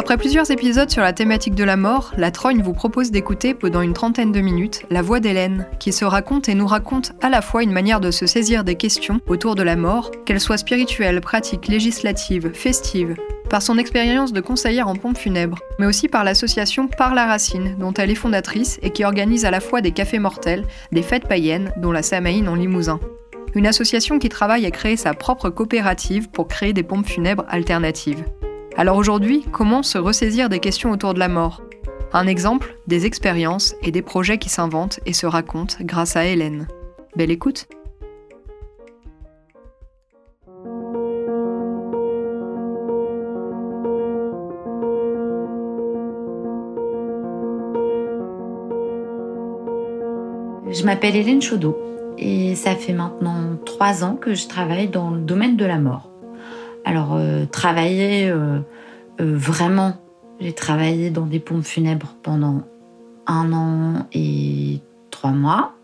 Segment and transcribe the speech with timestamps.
[0.00, 3.82] Après plusieurs épisodes sur la thématique de la mort, la Trogne vous propose d'écouter pendant
[3.82, 7.42] une trentaine de minutes la voix d'Hélène, qui se raconte et nous raconte à la
[7.42, 11.20] fois une manière de se saisir des questions autour de la mort, qu'elles soient spirituelles,
[11.20, 13.14] pratiques, législatives, festives,
[13.50, 17.76] par son expérience de conseillère en pompe funèbre, mais aussi par l'association Par la Racine,
[17.78, 21.28] dont elle est fondatrice et qui organise à la fois des cafés mortels, des fêtes
[21.28, 23.00] païennes, dont la Samaïne en Limousin.
[23.54, 28.24] Une association qui travaille à créer sa propre coopérative pour créer des pompes funèbres alternatives.
[28.80, 31.60] Alors aujourd'hui, comment se ressaisir des questions autour de la mort?
[32.14, 36.66] Un exemple, des expériences et des projets qui s'inventent et se racontent grâce à Hélène.
[37.14, 37.68] Belle écoute
[50.70, 51.76] Je m'appelle Hélène Chaudot
[52.16, 56.09] et ça fait maintenant trois ans que je travaille dans le domaine de la mort.
[56.84, 58.60] Alors, euh, travailler euh,
[59.20, 60.00] euh, vraiment,
[60.40, 62.62] j'ai travaillé dans des pompes funèbres pendant
[63.26, 65.74] un an et trois mois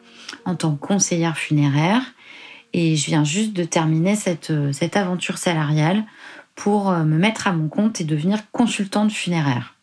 [0.44, 2.02] en tant que conseillère funéraire.
[2.72, 6.04] Et je viens juste de terminer cette, cette aventure salariale
[6.54, 9.74] pour me mettre à mon compte et devenir consultante funéraire.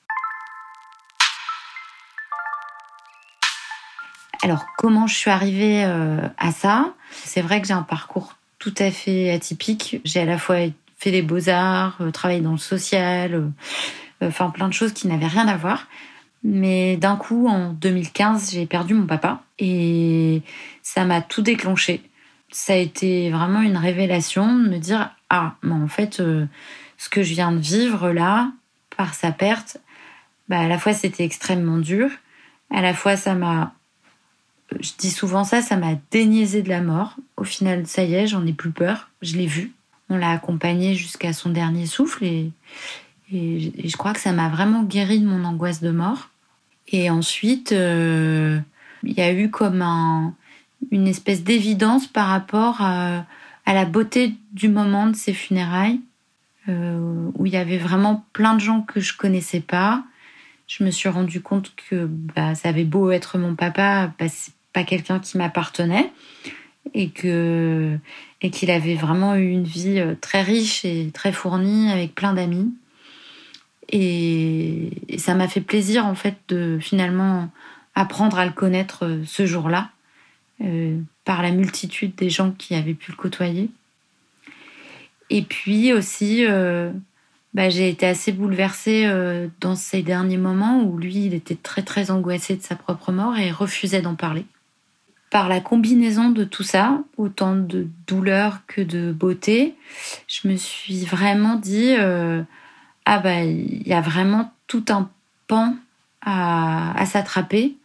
[4.42, 6.94] Alors, comment je suis arrivée à ça?
[7.12, 10.02] C'est vrai que j'ai un parcours tout à fait atypique.
[10.04, 10.58] J'ai à la fois
[11.04, 13.50] fait les beaux-arts, euh, travaillé dans le social, euh,
[14.22, 15.88] euh, enfin plein de choses qui n'avaient rien à voir.
[16.44, 20.42] Mais d'un coup, en 2015, j'ai perdu mon papa et
[20.82, 22.02] ça m'a tout déclenché.
[22.52, 27.24] Ça a été vraiment une révélation de me dire ah, mais en fait, ce que
[27.24, 28.52] je viens de vivre là,
[28.96, 29.78] par sa perte,
[30.50, 32.10] bah, à la fois c'était extrêmement dur,
[32.72, 33.74] à la fois ça m'a,
[34.82, 37.16] je dis souvent ça, ça m'a déniaisé de la mort.
[37.38, 39.72] Au final, ça y est, j'en ai plus peur, je l'ai vu,
[40.10, 42.52] on l'a accompagné jusqu'à son dernier souffle et,
[43.32, 46.30] je crois que ça m'a vraiment guéri de mon angoisse de mort.
[46.90, 48.60] Et ensuite, euh,
[49.02, 49.82] il y a eu comme
[50.92, 53.26] une espèce d'évidence par rapport à,
[53.66, 56.00] la beauté du moment de ces funérailles,
[56.70, 60.04] euh, où il y avait vraiment plein de gens que je connaissais pas.
[60.68, 64.54] Je me suis rendu compte que bah, ça avait beau être mon papa, bah, c'est
[64.74, 66.12] pas quelqu'un qui m'appartenait
[66.94, 67.98] et que
[68.42, 72.34] et qu'il avait vraiment eu une vie euh, très riche et très fournie avec plein
[72.34, 72.74] d'amis.
[73.90, 77.50] Et, ça m'a fait plaisir en fait de finalement
[77.96, 79.90] apprendre à le connaître euh, ce jour-là
[80.62, 83.70] euh, par la multitude des gens qui avaient pu le côtoyer.
[85.30, 86.46] Et puis aussi,
[87.54, 89.10] bah, j'ai été assez bouleversée
[89.62, 93.36] dans ces derniers moments où lui, il était très très angoissé de sa propre mort
[93.38, 94.46] et refusait d'en parler
[95.34, 99.74] par la combinaison de tout ça, autant de douleur que de beauté,
[100.28, 102.44] je me suis vraiment dit euh,
[103.06, 105.10] ah bah il y a vraiment tout un
[105.48, 105.76] pan
[106.22, 107.76] à, s'attraper.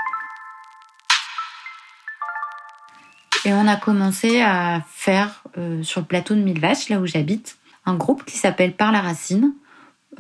[3.47, 7.07] Et on a commencé à faire euh, sur le plateau de Mille Vaches, là où
[7.07, 7.57] j'habite,
[7.87, 9.55] un groupe qui s'appelle Par la Racine.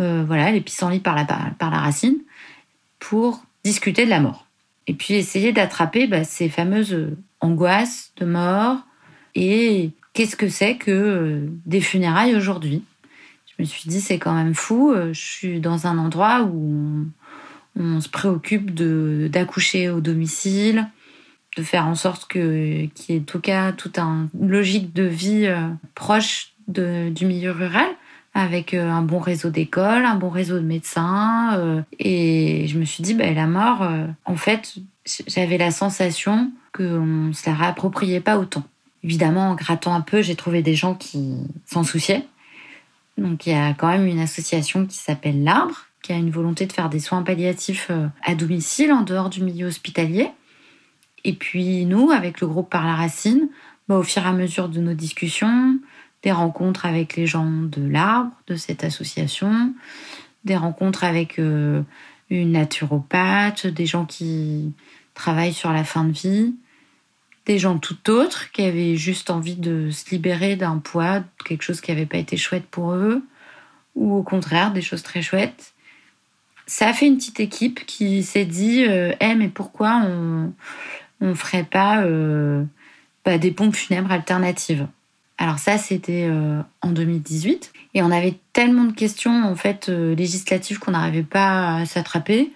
[0.00, 2.16] Euh, voilà, les pissenlits par la, par la racine,
[2.98, 4.47] pour discuter de la mort.
[4.88, 7.10] Et puis essayer d'attraper bah, ces fameuses
[7.40, 8.78] angoisses de mort
[9.34, 12.82] et qu'est-ce que c'est que euh, des funérailles aujourd'hui?
[13.46, 17.06] Je me suis dit, c'est quand même fou, euh, je suis dans un endroit où
[17.78, 20.88] on, se préoccupe d'accoucher au domicile,
[21.56, 25.46] de faire en sorte que qu'il y ait tout cas toute une logique de vie
[25.46, 27.88] euh, proche du milieu rural
[28.34, 31.56] avec euh, un bon réseau d'écoles, un bon réseau de médecins.
[31.58, 34.76] Euh, et je me suis dit, bah, la mort, euh, en fait,
[35.26, 38.64] j'avais la sensation qu'on ne se la réappropriait pas autant.
[39.02, 41.36] Évidemment, en grattant un peu, j'ai trouvé des gens qui
[41.66, 42.26] s'en souciaient.
[43.16, 46.66] Donc il y a quand même une association qui s'appelle L'Arbre, qui a une volonté
[46.66, 47.90] de faire des soins palliatifs
[48.24, 50.30] à domicile, en dehors du milieu hospitalier.
[51.24, 53.48] Et puis nous, avec le groupe Par la Racine,
[53.88, 55.78] bah, au fur et à mesure de nos discussions,
[56.22, 59.72] des rencontres avec les gens de l'arbre, de cette association,
[60.44, 61.82] des rencontres avec euh,
[62.30, 64.72] une naturopathe, des gens qui
[65.14, 66.54] travaillent sur la fin de vie,
[67.46, 71.80] des gens tout autres qui avaient juste envie de se libérer d'un poids, quelque chose
[71.80, 73.22] qui n'avait pas été chouette pour eux,
[73.94, 75.72] ou au contraire des choses très chouettes.
[76.66, 80.52] Ça a fait une petite équipe qui s'est dit euh, Eh, mais pourquoi on
[81.22, 82.62] ne ferait pas euh,
[83.24, 84.86] bah, des pompes funèbres alternatives?
[85.38, 87.72] Alors ça, c'était euh, en 2018.
[87.94, 92.52] Et on avait tellement de questions en fait euh, législatives qu'on n'arrivait pas à s'attraper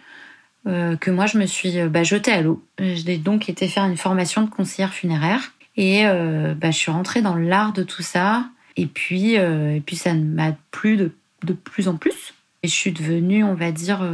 [0.67, 2.64] euh, que moi, je me suis bah, jetée à l'eau.
[2.81, 5.52] J'ai donc été faire une formation de conseillère funéraire.
[5.76, 8.44] Et bah, je suis rentrée dans l'art de tout ça.
[8.76, 11.11] Et puis, et puis ça m'a plu de,
[11.44, 12.35] de plus en plus.
[12.62, 14.06] Et je suis devenue, on va dire,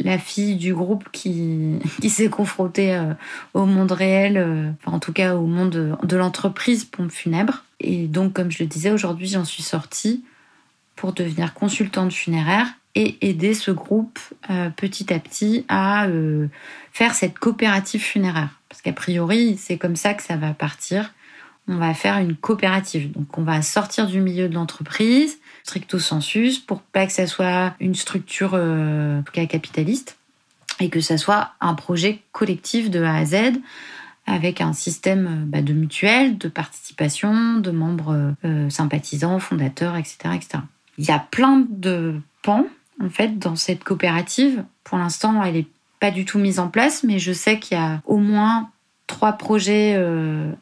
[0.00, 3.14] la fille du groupe qui, qui s'est confrontée euh,
[3.54, 7.64] au monde réel, euh, enfin, en tout cas au monde de l'entreprise pompe funèbre.
[7.80, 10.24] Et donc, comme je le disais, aujourd'hui, j'en suis sortie
[10.94, 14.18] pour devenir consultante funéraire et aider ce groupe
[14.76, 16.08] petit à petit à
[16.90, 18.58] faire cette coopérative funéraire.
[18.70, 21.12] Parce qu'a priori, c'est comme ça que ça va partir.
[21.68, 23.10] On va faire une coopérative.
[23.12, 27.74] Donc, on va sortir du milieu de l'entreprise, stricto sensus pour pas que ça soit
[27.80, 30.16] une structure euh, capitaliste
[30.78, 33.36] et que ça soit un projet collectif de A à Z
[34.26, 40.16] avec un système euh, bah, de mutuelle, de participation, de membres euh, sympathisants, fondateurs, etc.,
[40.36, 40.58] etc.
[40.98, 42.66] Il y a plein de pans
[43.02, 44.64] en fait dans cette coopérative.
[44.84, 45.66] Pour l'instant, elle n'est
[45.98, 48.70] pas du tout mise en place, mais je sais qu'il y a au moins
[49.08, 49.94] trois projets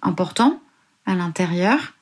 [0.02, 0.60] importants
[1.06, 1.94] à l'intérieur.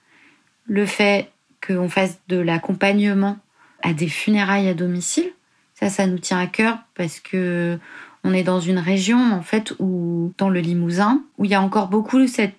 [0.66, 1.30] Le fait
[1.66, 3.38] qu'on fasse de l'accompagnement
[3.82, 5.30] à des funérailles à domicile.
[5.74, 7.78] Ça, ça nous tient à cœur parce que
[8.24, 11.62] on est dans une région, en fait, où, dans le Limousin, où il y a
[11.62, 12.54] encore beaucoup cet,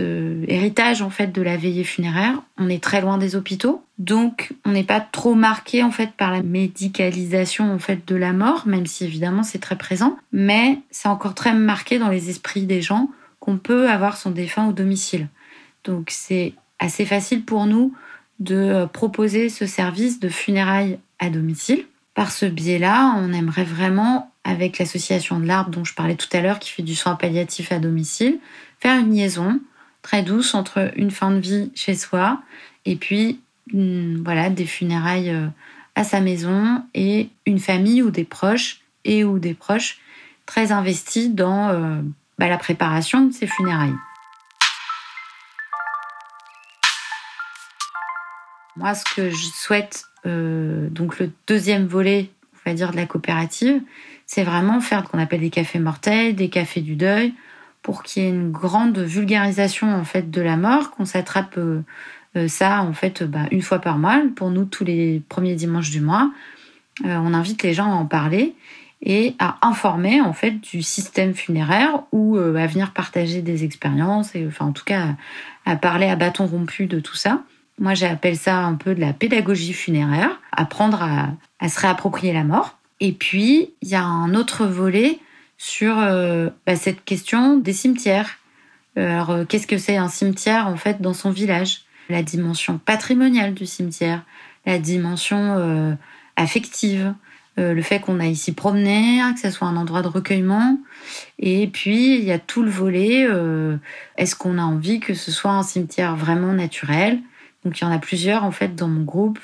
[0.00, 2.42] euh, héritage, en fait, de la veillée funéraire.
[2.58, 3.82] On est très loin des hôpitaux.
[3.98, 8.32] Donc, on n'est pas trop marqué, en fait, par la médicalisation, en fait, de la
[8.32, 10.18] mort, même si, évidemment, c'est très présent.
[10.32, 13.08] Mais c'est encore très marqué dans les esprits des gens
[13.40, 15.28] qu'on peut avoir son défunt au domicile.
[15.84, 17.94] Donc, c'est assez facile pour nous
[18.40, 21.84] de euh, proposer ce service de funérailles à domicile.
[22.14, 26.40] Par ce biais-là, on aimerait vraiment, avec l'association de l'arbre dont je parlais tout à
[26.40, 28.38] l'heure, qui fait du soin palliatif à domicile,
[28.80, 29.60] faire une liaison
[30.02, 32.42] très douce entre une fin de vie chez soi
[32.84, 33.40] et puis
[33.72, 35.46] voilà des funérailles euh,
[35.94, 40.00] à sa maison et une famille ou des proches et ou des proches
[40.44, 42.00] très investis dans euh,
[42.38, 43.94] bah, la préparation de ces funérailles.
[48.76, 53.06] Moi, ce que je souhaite, euh, donc le deuxième volet, on va dire, de la
[53.06, 53.82] coopérative,
[54.26, 57.34] c'est vraiment faire ce qu'on appelle des cafés mortels, des cafés du deuil,
[57.82, 61.82] pour qu'il y ait une grande vulgarisation en fait de la mort, qu'on s'attrape euh,
[62.36, 64.22] euh, ça en fait bah, une fois par mois.
[64.36, 66.30] Pour nous, tous les premiers dimanches du mois,
[67.04, 68.54] on invite les gens à en parler
[69.00, 74.46] et à informer en fait du système funéraire ou à venir partager des expériences et
[74.46, 75.08] enfin en tout cas
[75.64, 77.42] à parler à bâton rompu de tout ça.
[77.78, 82.78] Moi, j'appelle ça un peu de la pédagogie funéraire, apprendre à, se réapproprier la mort.
[83.00, 85.18] Et puis, il y a un autre volet
[85.56, 88.38] sur euh, bah, cette question des cimetières.
[88.96, 91.82] Alors, euh, qu'est-ce que c'est un cimetière en fait dans son village?
[92.10, 94.22] La dimension patrimoniale du cimetière,
[94.66, 95.94] la dimension euh,
[96.36, 97.14] affective,
[97.58, 100.78] le fait qu'on aille s'y promener, que ça soit un endroit de recueillement.
[101.38, 103.28] Et puis, il y a tout le volet,
[104.16, 107.20] est-ce qu'on a envie que ce soit un cimetière vraiment naturel?
[107.64, 109.38] Donc il y en a plusieurs en fait dans mon groupe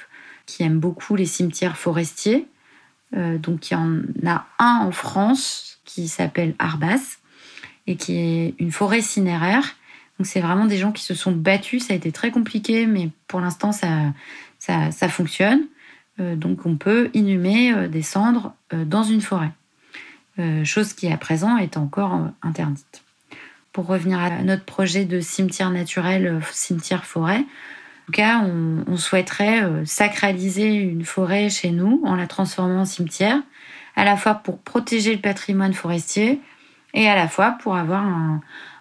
[0.46, 2.46] qui aiment beaucoup les cimetières forestiers.
[3.16, 7.18] Euh, donc il y en a un en France qui s'appelle Arbas
[7.86, 9.76] et qui est une forêt cinéraire.
[10.18, 11.86] Donc c'est vraiment des gens qui se sont battus.
[11.86, 14.12] Ça a été très compliqué, mais pour l'instant ça,
[14.58, 15.62] ça, fonctionne.
[16.18, 19.50] Euh, donc on peut inhumer euh, des cendres dans une forêt,
[20.64, 23.02] chose qui à présent est encore interdite.
[23.72, 27.44] Pour revenir à notre projet de cimetière naturel, cimetière forêt,
[28.08, 33.38] tout cas, on, souhaiterait euh, sacraliser une forêt chez nous en la transformant en cimetière,
[33.96, 36.40] à la fois pour protéger le patrimoine forestier
[36.94, 38.02] et à la fois pour avoir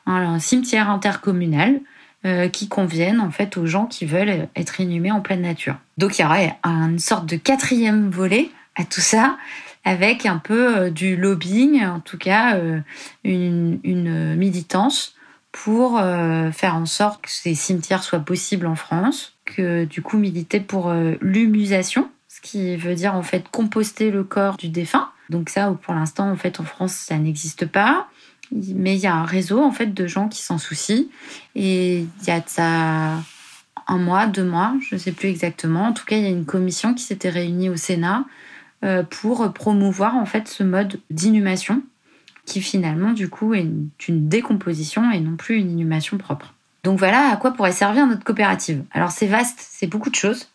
[0.05, 1.81] un, cimetière intercommunal
[2.23, 5.75] euh, qui convienne en fait aux gens qui veulent être inhumés en pleine nature.
[5.97, 9.37] Donc il y aurait une sorte de quatrième volet à tout ça,
[9.83, 12.57] avec un peu euh, du lobbying, en tout cas
[13.25, 15.16] une, une militance
[15.63, 20.17] pour euh, faire en sorte que ces cimetières soient possibles en France, que du coup
[20.17, 25.09] militer pour euh, l'humusation, ce qui veut dire en fait composter le corps du défunt.
[25.29, 28.07] Donc ça, pour l'instant, en fait, en France, ça n'existe pas.
[28.51, 31.05] Mais il y a un réseau en fait de gens qui s'en soucient.
[31.55, 33.15] Et il y a ça
[33.87, 35.87] un mois, deux mois, je ne sais plus exactement.
[35.87, 38.25] En tout cas, il y a une commission qui s'était réunie au Sénat
[38.83, 41.81] euh, pour promouvoir en fait ce mode d'inhumation
[42.47, 43.67] qui finalement du coup est
[44.07, 46.55] une, décomposition et non plus une inhumation propre.
[46.83, 48.83] Donc voilà à quoi pourrait servir notre coopérative.
[48.91, 50.47] Alors c'est vaste, c'est beaucoup de choses.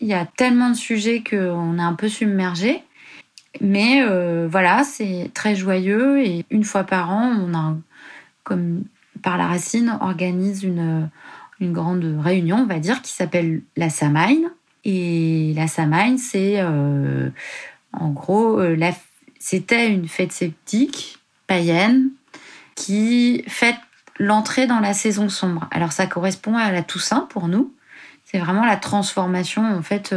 [0.00, 2.84] Il y a tellement de sujets qu'on est un peu submergé.
[3.60, 7.76] Mais euh, voilà, c'est très joyeux et une fois par an, on a,
[8.42, 8.82] comme
[9.22, 11.08] par la racine, organise une,
[11.62, 14.50] grande réunion, on va dire, qui s'appelle la Samhain.
[14.84, 17.30] Et la Samhain, c'est euh,
[17.94, 18.92] en gros euh, la
[19.46, 22.08] c'était une fête sceptique, païenne,
[22.76, 23.76] qui fête
[24.18, 25.68] l'entrée dans la saison sombre.
[25.70, 27.70] Alors ça correspond à la Toussaint pour nous.
[28.24, 30.14] C'est vraiment la transformation en fait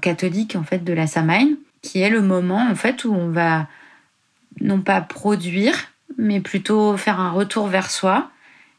[0.00, 1.48] catholique en fait de la Samhain,
[1.82, 3.68] qui est le moment en fait où on va
[4.62, 5.74] non pas produire,
[6.16, 8.30] mais plutôt faire un retour vers soi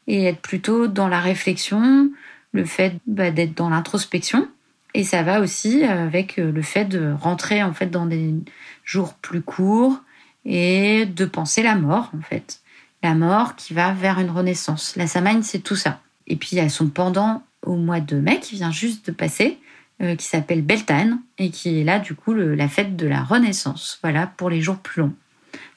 [0.08, 2.10] et être plutôt dans la réflexion,
[2.52, 4.48] le fait bah, d'être dans l'introspection.
[4.94, 8.36] Et ça va aussi avec le fait de rentrer en fait dans des
[8.84, 10.02] jours plus courts
[10.46, 12.62] et de penser la mort en fait.
[13.02, 14.96] La mort qui va vers une renaissance.
[14.96, 16.00] La Samhain, c'est tout ça.
[16.28, 19.12] Et puis il y a son pendant au mois de mai qui vient juste de
[19.12, 19.58] passer,
[20.02, 24.00] euh, qui s'appelle Beltane et qui est là du coup la fête de la renaissance.
[24.04, 25.14] Voilà pour les jours plus longs.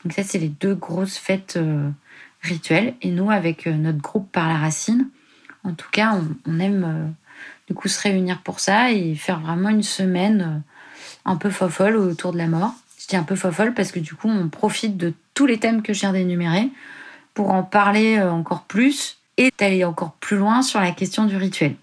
[0.05, 1.91] Donc ça, c'est les deux grosses fêtes euh,
[2.43, 2.95] rituelles.
[3.03, 5.09] Et nous, avec euh, notre groupe Par la Racine,
[5.65, 7.09] en tout cas, on, aime euh,
[7.67, 10.63] du coup se réunir pour ça et faire vraiment une semaine
[11.25, 12.73] un peu fofolle autour de la mort.
[13.01, 15.83] Je dis un peu fofolle parce que du coup, on profite de tous les thèmes
[15.83, 16.71] que je viens d'énumérer
[17.35, 21.77] pour en parler encore plus et d'aller encore plus loin sur la question du rituel.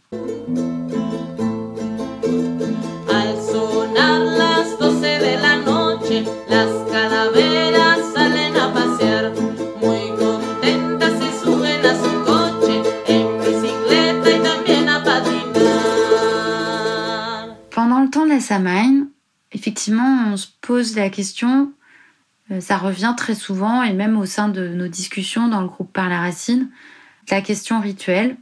[18.39, 19.07] Samhain,
[19.51, 21.71] effectivement, on se pose la question,
[22.51, 25.91] euh, ça revient très souvent, et même au sein de nos discussions dans le groupe
[25.91, 26.69] Par la Racine,
[27.31, 28.37] la question rituelle,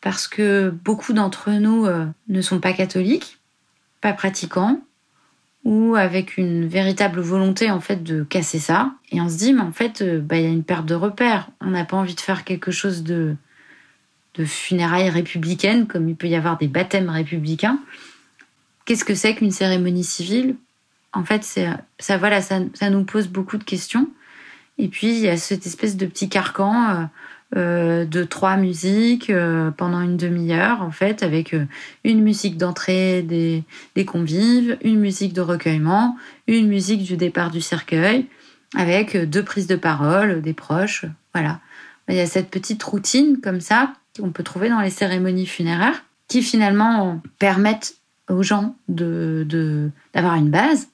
[0.00, 3.38] parce que beaucoup d'entre nous euh, ne sont pas catholiques,
[4.00, 4.80] pas pratiquants,
[5.64, 8.92] ou avec une véritable volonté en fait de casser ça.
[9.10, 10.94] Et on se dit, mais en fait, euh, bah, il y a une perte de
[10.94, 11.48] repères.
[11.60, 13.36] On n'a pas envie de faire quelque chose de,
[14.34, 17.80] de funérailles républicaines, comme il peut y avoir des baptêmes républicains.
[18.86, 20.56] Qu'est-ce que c'est qu'une cérémonie civile?
[21.12, 21.42] En fait,
[21.98, 24.08] ça, voilà, ça, nous pose beaucoup de questions.
[24.78, 27.04] Et puis il y a cette espèce de petit carcan euh,
[27.56, 31.54] euh, de trois musiques euh, pendant une demi-heure, en fait, avec
[32.04, 33.64] une musique d'entrée des,
[33.96, 36.16] des, convives, une musique de recueillement,
[36.46, 38.26] une musique du départ du cercueil,
[38.76, 41.06] avec deux prises de parole des proches.
[41.34, 41.60] Voilà.
[42.08, 46.04] Il y a cette petite routine comme ça qu'on peut trouver dans les cérémonies funéraires
[46.28, 47.96] qui finalement permettent
[48.28, 50.88] aux gens de d'avoir une base,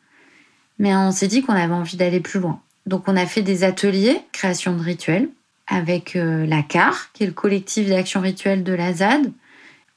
[0.79, 2.61] mais on s'est dit qu'on avait envie d'aller plus loin.
[2.87, 5.29] Donc on a fait des ateliers création de rituels
[5.67, 9.33] avec euh, la CAR, qui est le collectif d'action rituelle de la ZAD,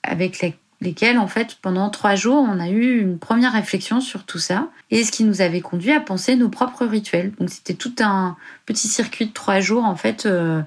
[0.03, 0.43] avec
[0.81, 4.69] lesquels en fait pendant trois jours on a eu une première réflexion sur tout ça
[4.91, 7.33] et ce qui nous avait conduit à penser nos propres rituels.
[7.39, 10.61] Donc c'était tout un petit circuit de trois jours en fait euh,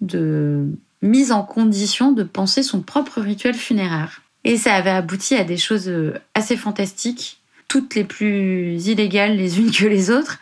[0.00, 0.68] de
[1.02, 4.22] mise en condition de penser son propre rituel funéraire.
[4.44, 9.58] Et ça avait abouti à des choses euh, assez fantastiques, toutes les plus illégales les
[9.58, 10.38] unes que les autres.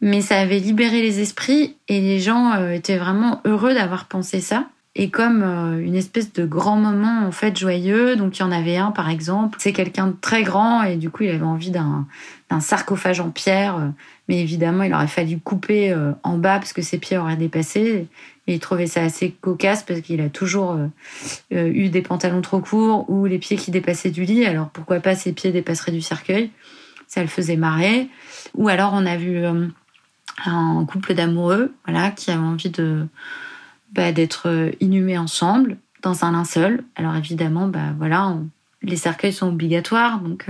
[0.00, 4.40] Mais ça avait libéré les esprits et les gens euh, étaient vraiment heureux d'avoir pensé
[4.40, 4.66] ça.
[4.96, 8.52] Et comme euh, une espèce de grand moment en fait joyeux, donc il y en
[8.52, 11.70] avait un par exemple, c'est quelqu'un de très grand et du coup il avait envie
[11.70, 12.06] d'un
[12.60, 13.92] sarcophage en pierre,
[14.28, 18.06] mais évidemment il aurait fallu couper en bas parce que ses pieds auraient dépassé.
[18.46, 20.86] Et il trouvait ça assez cocasse parce qu'il a toujours euh,
[21.52, 24.44] euh, eu des pantalons trop courts ou les pieds qui dépassaient du lit.
[24.44, 26.50] Alors pourquoi pas ses pieds dépasseraient du cercueil?
[27.06, 28.08] Ça le faisait marrer.
[28.54, 29.66] Ou alors on a vu euh,
[30.44, 33.06] un couple d'amoureux, voilà, qui avait envie de
[33.92, 36.84] bah, d'être inhumés ensemble dans un linceul.
[36.96, 38.36] Alors évidemment, bah voilà,
[38.82, 40.46] les cercueils sont obligatoires, donc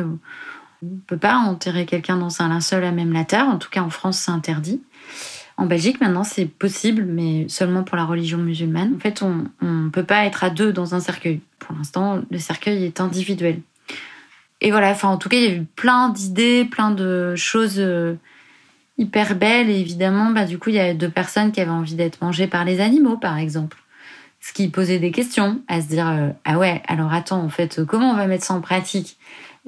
[0.85, 3.49] on peut pas enterrer quelqu'un dans un linceul à même la terre.
[3.49, 4.83] En tout cas, en France, c'est interdit.
[5.57, 8.95] En Belgique, maintenant, c'est possible, mais seulement pour la religion musulmane.
[8.97, 11.41] En fait, on ne peut pas être à deux dans un cercueil.
[11.61, 13.61] Pour l'instant, le cercueil est individuel.
[14.61, 17.77] Et voilà, enfin, en tout cas, il y a eu plein d'idées, plein de choses
[17.79, 18.15] euh,
[18.99, 19.71] hyper belles.
[19.71, 22.49] Et évidemment, bah, du coup, il y a deux personnes qui avaient envie d'être mangées
[22.49, 23.77] par les animaux, par exemple.
[24.41, 27.85] Ce qui posait des questions, à se dire, euh, ah ouais, alors attends, en fait,
[27.85, 29.19] comment on va mettre ça en pratique?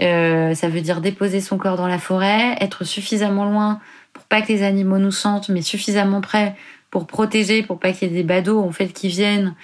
[0.00, 3.80] Euh, Ça veut dire déposer son corps dans la forêt, être suffisamment loin
[4.16, 6.56] pour pas que les animaux nous sentent, mais suffisamment près
[6.90, 9.54] pour protéger, pour pas qu'il y ait des badauds en fait qui viennent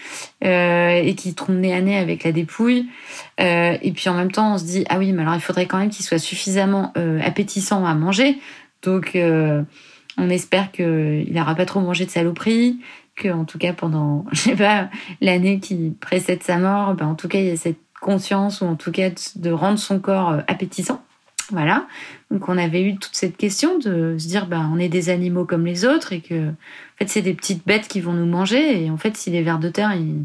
[0.45, 2.87] euh, et qui trompent nez à nez avec la dépouille.
[3.41, 5.65] Euh, et puis en même temps, on se dit ah oui, mais alors il faudrait
[5.65, 8.39] quand même qu'il soit suffisamment euh, appétissant à manger.
[8.83, 12.79] Donc on espère qu'il n'aura pas trop mangé de saloperie,
[13.17, 14.91] que en tout cas pendant je sais pas
[15.23, 18.67] l'année qui précède sa mort, ben, en tout cas il y a cette conscience ou
[18.67, 21.03] en tout cas de rendre son corps appétissant.
[21.51, 21.87] Voilà.
[22.33, 25.45] Donc on avait eu toute cette question de se dire bah on est des animaux
[25.45, 28.83] comme les autres et que en fait c'est des petites bêtes qui vont nous manger
[28.83, 30.25] et en fait si les vers de terre ils,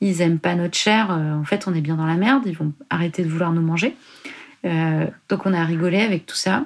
[0.00, 2.56] ils aiment pas notre chair, euh, en fait on est bien dans la merde, ils
[2.56, 3.94] vont arrêter de vouloir nous manger.
[4.64, 6.64] Euh, donc on a rigolé avec tout ça.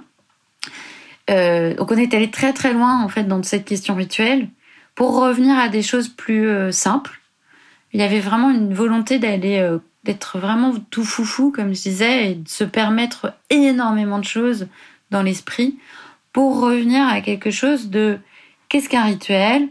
[1.28, 4.49] Euh, donc on est allé très très loin en fait dans cette question rituelle
[4.94, 7.20] pour revenir à des choses plus simples.
[7.92, 12.35] Il y avait vraiment une volonté d'aller d'être vraiment tout foufou, comme je disais, et
[12.35, 14.69] de se permettre énormément de choses
[15.11, 15.78] dans l'esprit
[16.33, 18.19] pour revenir à quelque chose de
[18.69, 19.69] qu'est-ce qu'un rituel?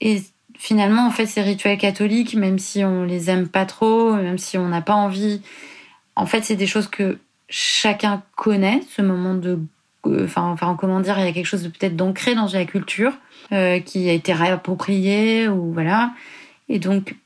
[0.00, 0.22] Et
[0.56, 4.58] finalement, en fait, ces rituels catholiques, même si on les aime pas trop, même si
[4.58, 5.40] on n'a pas envie,
[6.16, 9.60] en fait, c'est des choses que chacun connaît, ce moment de
[10.24, 13.12] enfin, enfin, comment dire, il y a quelque chose de peut-être d'ancré dans la culture
[13.52, 16.12] euh, qui a été réapproprié ou voilà.
[16.68, 17.16] Et donc,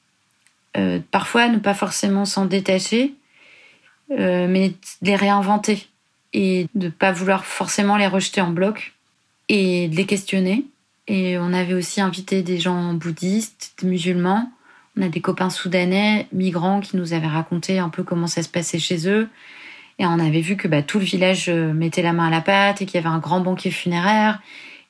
[0.76, 3.14] euh, parfois, ne pas forcément s'en détacher,
[4.10, 5.88] euh, mais les réinventer
[6.32, 8.94] et de pas vouloir forcément les rejeter en bloc
[9.48, 10.64] et de les questionner.
[11.08, 14.50] Et on avait aussi invité des gens bouddhistes, musulmans.
[14.96, 18.48] On a des copains soudanais, migrants, qui nous avaient raconté un peu comment ça se
[18.48, 19.28] passait chez eux.
[19.98, 22.40] Et on avait vu que bah, tout le village euh, mettait la main à la
[22.40, 24.40] pâte et qu'il y avait un grand banquet funéraire.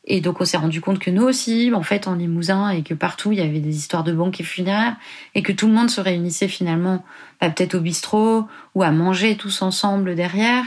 [0.05, 2.95] Et donc on s'est rendu compte que nous aussi, en fait, en Limousin, et que
[2.95, 4.97] partout il y avait des histoires de banquets funéraires,
[5.35, 7.05] et que tout le monde se réunissait finalement,
[7.41, 10.65] bah, peut-être au bistrot ou à manger tous ensemble derrière.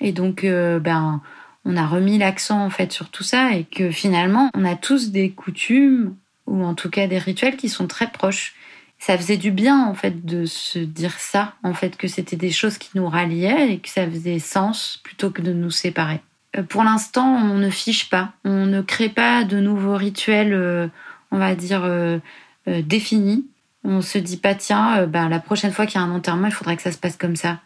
[0.00, 1.22] Et donc, euh, ben,
[1.64, 5.10] on a remis l'accent en fait sur tout ça, et que finalement, on a tous
[5.10, 6.14] des coutumes
[6.46, 8.54] ou en tout cas des rituels qui sont très proches
[8.98, 12.50] ça faisait du bien en fait de se dire ça, en fait que c'était des
[12.50, 16.20] choses qui nous ralliaient et que ça faisait sens plutôt que de nous séparer.
[16.56, 20.88] Euh, pour l'instant, on ne fiche pas, on ne crée pas de nouveaux rituels, euh,
[21.30, 22.18] on va dire euh,
[22.66, 23.46] définis.
[23.84, 26.52] On se dit pas tiens, ben, la prochaine fois qu'il y a un enterrement, il
[26.52, 27.60] faudrait que ça se passe comme ça.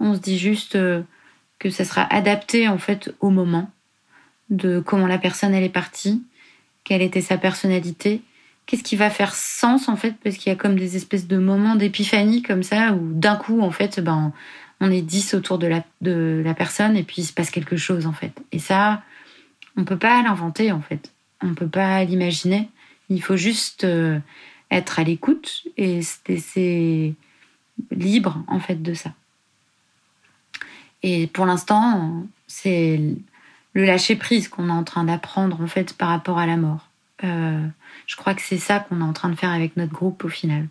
[0.00, 0.76] On se dit juste
[1.58, 3.70] que ça sera adapté en fait au moment
[4.50, 6.22] de comment la personne elle est partie,
[6.84, 8.22] quelle était sa personnalité
[8.66, 11.38] qu'est-ce qui va faire sens en fait parce qu'il y a comme des espèces de
[11.38, 14.32] moments d'épiphanie comme ça où d'un coup en fait ben
[14.82, 17.76] on est dix autour de la de la personne et puis il se passe quelque
[17.76, 18.32] chose en fait.
[18.50, 19.02] Et ça
[19.76, 21.12] on peut pas l'inventer en fait.
[21.40, 22.68] On peut pas l'imaginer.
[23.08, 24.18] Il faut juste euh,
[24.70, 27.14] être à l'écoute et c'est
[27.92, 29.12] libre en fait de ça.
[31.04, 33.00] Et pour l'instant c'est
[33.74, 36.88] le lâcher prise qu'on est en train d'apprendre en fait par rapport à la mort.
[37.22, 37.64] Euh,
[38.08, 40.28] je crois que c'est ça qu'on est en train de faire avec notre groupe au
[40.28, 40.66] final.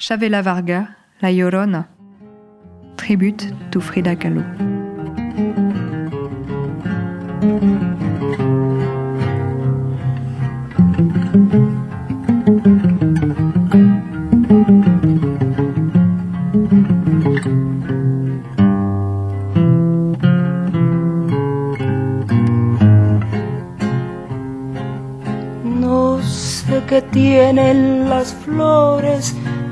[0.00, 1.90] Chavela Varga, La Llorona,
[2.96, 4.42] tribute to Frida Kahlo.
[27.12, 29.34] tienen las flores,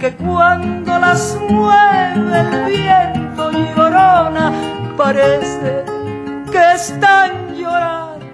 [0.00, 4.50] que cuando las mueve el viento llorona,
[4.96, 5.84] parece
[6.50, 8.24] que están llorando.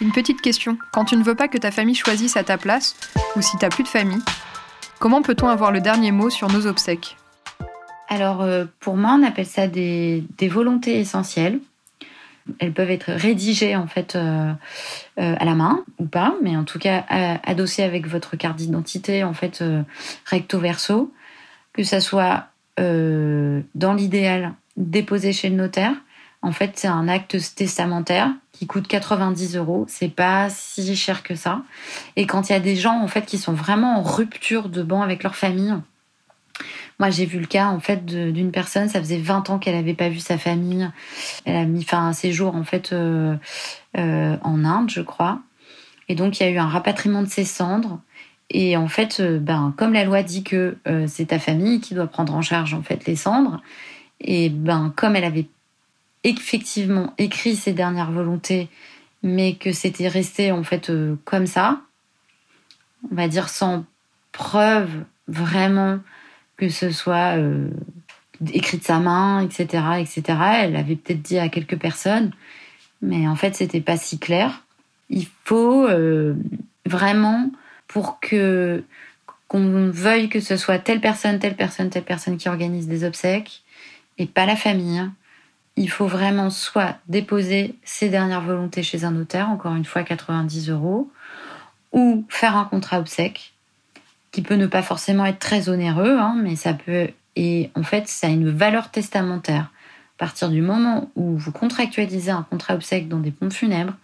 [0.00, 0.78] Une petite question.
[0.92, 2.96] Quand tu ne veux pas que ta famille choisisse à ta place,
[3.36, 4.22] ou si t'as plus de famille,
[4.98, 7.16] comment peut-on avoir le dernier mot sur nos obsèques?
[8.08, 11.60] Alors, euh, pour moi, on appelle ça des, des volontés essentielles
[12.58, 14.52] elles peuvent être rédigées en fait euh,
[15.18, 17.04] euh, à la main ou pas, mais en tout cas
[17.44, 19.82] adossées avec votre carte d'identité en fait euh,
[20.24, 21.12] recto verso,
[21.72, 22.46] que ça soit
[22.78, 25.94] dans l'idéal déposé chez le notaire.
[26.42, 29.84] En fait, c'est un acte testamentaire qui coûte 90 euros.
[29.88, 31.62] C'est pas si cher que ça.
[32.14, 34.84] Et quand il y a des gens en fait qui sont vraiment en rupture de
[34.84, 35.74] banc avec leur famille,
[36.98, 39.94] moi, j'ai vu le cas en fait d'une personne, ça faisait 20 ans qu'elle n'avait
[39.94, 40.90] pas vu sa famille.
[41.44, 43.36] Elle a mis fin à un séjour en fait euh,
[43.96, 45.40] euh, en Inde, je crois.
[46.08, 48.00] Et donc il y a eu un rapatriement de ses cendres.
[48.50, 52.06] Et en fait, euh, ben comme la loi dit que c'est ta famille qui doit
[52.06, 53.60] prendre en charge en fait les cendres,
[54.20, 55.46] et ben comme elle avait
[56.24, 58.68] effectivement écrit ses dernières volontés,
[59.22, 60.90] mais que c'était resté en fait
[61.24, 61.80] comme ça,
[63.12, 63.84] on va dire sans
[64.32, 65.98] preuve vraiment
[66.58, 67.70] que ce soit euh,
[68.52, 70.22] écrit de sa main, etc., etc.
[70.60, 72.32] Elle avait peut-être dit à quelques personnes,
[73.00, 74.64] mais en fait, c'était pas si clair.
[75.08, 76.34] Il faut euh,
[76.84, 77.50] vraiment
[77.86, 78.84] pour que
[79.46, 83.62] qu'on veuille que ce soit telle personne, telle personne, telle personne qui organise des obsèques
[84.18, 85.02] et pas la famille.
[85.76, 90.68] il faut vraiment soit déposer ses dernières volontés chez un notaire, encore une fois 90
[90.70, 91.10] euros,
[91.92, 93.54] ou faire un contrat obsèque,
[94.30, 97.08] qui peut ne pas forcément être très onéreux, hein, mais ça peut.
[97.36, 99.70] Et en fait, ça a une valeur testamentaire.
[100.16, 103.94] À partir du moment où vous contractualisez un contrat obsèque dans des pompes funèbres,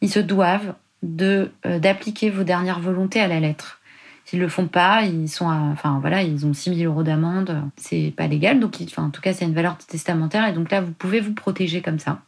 [0.00, 3.80] ils se doivent de euh, d'appliquer vos dernières volontés à la lettre.
[4.24, 7.60] S'ils le font pas, ils sont, enfin voilà, ils ont 6 000 euros d'amende.
[7.76, 10.92] C'est pas légal, donc en tout cas, c'est une valeur testamentaire et donc là, vous
[10.92, 12.20] pouvez vous protéger comme ça.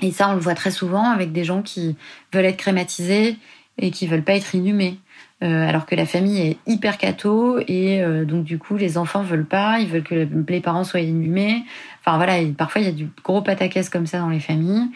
[0.00, 1.96] Et ça, on le voit très souvent avec des gens qui
[2.32, 3.36] veulent être crématisés
[3.78, 4.98] et qui veulent pas être inhumés.
[5.42, 9.22] Euh, alors que la famille est hyper catho et euh, donc du coup les enfants
[9.22, 11.64] veulent pas, ils veulent que les parents soient inhumés.
[12.00, 14.88] Enfin voilà, parfois il y a du gros pataquès comme ça dans les familles.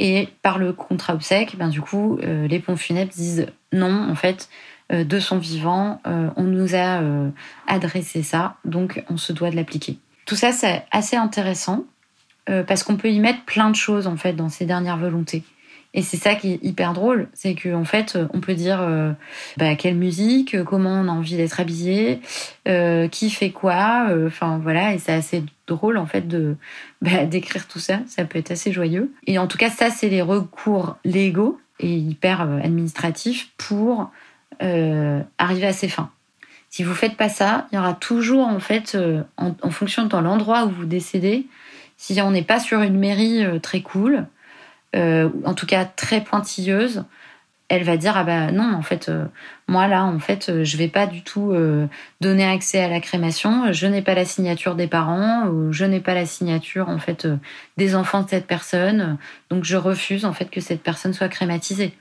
[0.00, 4.14] Et par le contrat obsèque, ben du coup euh, les ponts funèbres disent non en
[4.14, 4.48] fait
[4.90, 7.02] de son vivant, on nous a
[7.66, 9.98] adressé ça, donc on se doit de l'appliquer.
[10.24, 11.84] Tout ça c'est assez intéressant
[12.46, 15.42] parce qu'on peut y mettre plein de choses en fait dans ces dernières volontés.
[15.94, 19.12] Et c'est ça qui est hyper drôle, c'est qu'en fait, on peut dire euh,
[19.56, 22.20] bah, quelle musique, comment on a envie d'être habillé,
[22.68, 26.56] euh, qui fait quoi, euh, enfin voilà, et c'est assez drôle en fait de
[27.02, 29.12] bah, d'écrire tout ça, ça peut être assez joyeux.
[29.26, 34.10] Et en tout cas, ça c'est les recours légaux et hyper administratifs pour
[34.60, 36.10] arriver à ses fins.
[36.68, 38.98] Si vous faites pas ça, il y aura toujours en fait,
[39.36, 41.46] en fonction de l'endroit où vous décédez,
[41.96, 44.26] si on n'est pas sur une mairie très cool,
[44.96, 47.04] euh, en tout cas très pointilleuse,
[47.68, 49.26] elle va dire ah bah non en fait euh,
[49.66, 51.54] moi là en fait euh, je vais pas du tout
[52.22, 56.00] donner accès à la crémation je n'ai pas la signature des parents ou je n'ai
[56.00, 57.28] pas la signature en fait
[57.76, 59.18] des enfants de cette personne
[59.50, 61.92] donc je refuse en fait que cette personne soit crématisée.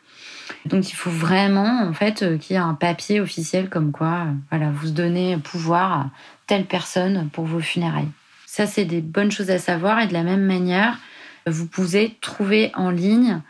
[0.65, 4.71] Donc il faut vraiment en fait qu'il y ait un papier officiel comme quoi voilà
[4.73, 6.09] vous donnez pouvoir à
[6.47, 8.11] telle personne pour vos funérailles.
[8.45, 10.97] Ça c'est des bonnes choses à savoir et de la même manière
[11.47, 13.41] vous pouvez trouver en ligne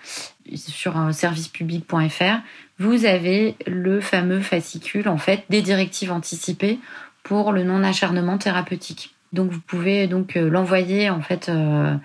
[0.56, 2.40] sur servicepublic.fr,
[2.80, 6.80] vous avez le fameux fascicule en fait des directives anticipées
[7.24, 9.17] pour le non-acharnement thérapeutique.
[9.34, 11.96] Donc vous pouvez donc euh, l'envoyer en fait euh,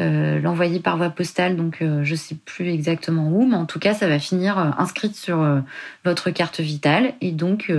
[0.00, 1.56] euh, l'envoyer par voie postale.
[1.56, 5.62] Donc je sais plus exactement où mais en tout cas ça va finir inscrite sur
[6.04, 7.14] votre carte vitale.
[7.20, 7.72] Et donc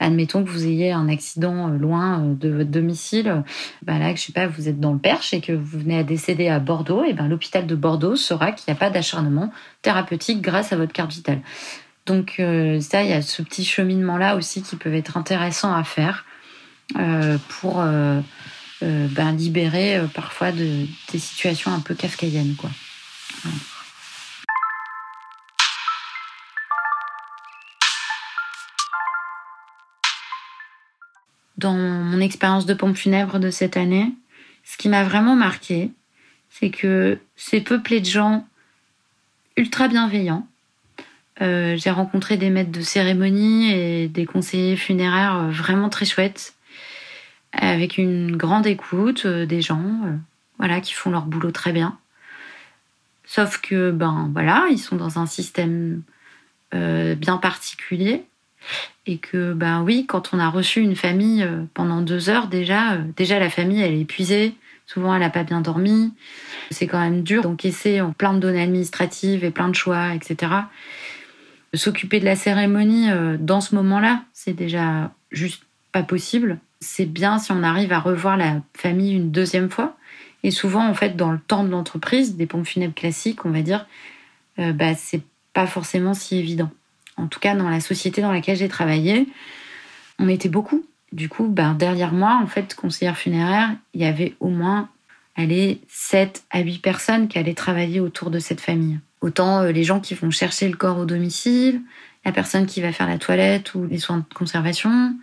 [0.00, 3.44] admettons que vous ayez un accident loin de votre domicile.
[3.82, 6.02] Bah là je sais pas vous êtes dans le Perche et que vous venez à
[6.02, 10.42] décéder à Bordeaux et ben l'hôpital de Bordeaux saura qu'il n'y a pas d'acharnement thérapeutique
[10.42, 11.40] grâce à votre carte vitale.
[12.06, 12.34] Donc
[12.80, 16.24] ça il y a ce petit cheminement là aussi qui peut être intéressant à faire
[17.48, 18.20] pour euh,
[18.82, 22.54] euh, ben, libérer parfois de, des situations un peu kafkaïennes.
[22.56, 22.70] Quoi.
[31.56, 34.12] Dans mon expérience de pompe funèbre de cette année,
[34.64, 35.90] ce qui m'a vraiment marqué,
[36.50, 38.46] c'est que c'est peuplé de gens
[39.56, 40.46] ultra bienveillants.
[41.40, 46.53] j'ai rencontré des maîtres de cérémonie et des conseillers funéraires vraiment très chouettes
[47.56, 50.16] avec une grande écoute euh, des gens, euh,
[50.58, 51.98] voilà, qui font leur boulot très bien.
[53.24, 56.02] Sauf que, ben voilà, ils sont dans un système
[56.74, 58.24] euh, bien particulier
[59.06, 63.38] et que, ben oui, quand on a reçu une famille pendant deux heures déjà, déjà
[63.38, 64.54] la famille elle est épuisée,
[64.86, 66.14] souvent elle n'a pas bien dormi,
[66.70, 70.52] c'est quand même dur d'encaisser en plein de données administratives et plein de choix, etc.
[71.74, 75.62] S'occuper de la cérémonie dans ce moment-là, c'est déjà juste
[75.92, 79.96] pas possible c'est bien si on arrive à revoir la famille une deuxième fois.
[80.42, 83.62] Et souvent, en fait, dans le temps de l'entreprise, des pompes funèbres classiques, on va
[83.62, 83.86] dire,
[84.58, 85.22] euh, bah, c'est
[85.54, 86.70] pas forcément si évident.
[87.16, 89.26] En tout cas, dans la société dans laquelle j'ai travaillé,
[90.18, 90.84] on était beaucoup.
[91.12, 94.88] Du coup, bah, derrière moi, en fait, conseillère funéraire, il y avait au moins
[95.36, 98.98] allez, 7 à 8 personnes qui allaient travailler autour de cette famille.
[99.20, 101.80] Autant euh, les gens qui vont chercher le corps au domicile,
[102.24, 105.14] la personne qui va faire la toilette ou les soins de conservation,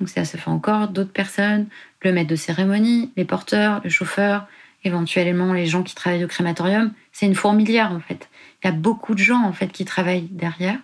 [0.00, 1.66] donc ça se fait encore d'autres personnes,
[2.02, 4.46] le maître de cérémonie, les porteurs, le chauffeur,
[4.84, 6.92] éventuellement les gens qui travaillent au crématorium.
[7.12, 8.28] C'est une fourmilière en fait.
[8.62, 10.78] Il y a beaucoup de gens en fait qui travaillent derrière.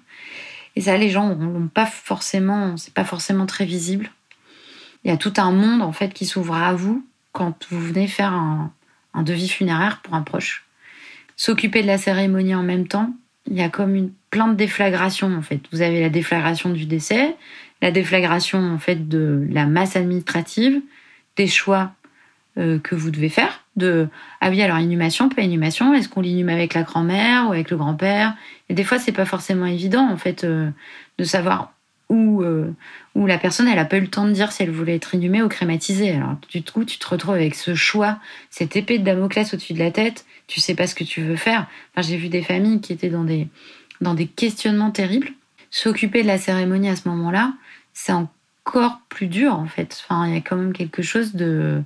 [0.76, 4.10] Et ça, les gens n'ont pas forcément, c'est pas forcément très visible.
[5.04, 8.06] Il y a tout un monde en fait qui s'ouvre à vous quand vous venez
[8.06, 8.72] faire un,
[9.22, 10.66] devis funéraire pour un proche.
[11.36, 13.14] S'occuper de la cérémonie en même temps,
[13.46, 15.60] il y a comme une plein de déflagrations en fait.
[15.72, 17.34] Vous avez la déflagration du décès,
[17.82, 20.80] la déflagration en fait de la masse administrative,
[21.36, 21.92] des choix
[22.58, 23.64] euh, que vous devez faire.
[23.76, 24.08] De
[24.40, 27.76] ah oui alors inhumation, pas inhumation, est-ce qu'on l'inhume avec la grand-mère ou avec le
[27.76, 28.34] grand-père?
[28.68, 30.70] Et des fois c'est pas forcément évident en fait euh,
[31.18, 31.72] de savoir
[32.08, 32.72] où, euh,
[33.14, 35.14] où la personne, elle a pas eu le temps de dire si elle voulait être
[35.14, 36.12] inhumée ou crématisée.
[36.12, 38.18] Alors, du coup, tu te retrouves avec ce choix,
[38.50, 40.24] cette épée de Damoclès au-dessus de la tête.
[40.46, 41.66] Tu sais pas ce que tu veux faire.
[41.94, 43.48] Enfin, j'ai vu des familles qui étaient dans des,
[44.00, 45.30] dans des questionnements terribles.
[45.76, 47.52] S'occuper de la cérémonie à ce moment-là,
[47.92, 50.02] c'est encore plus dur, en fait.
[50.02, 51.82] Enfin, il y a quand même quelque chose de,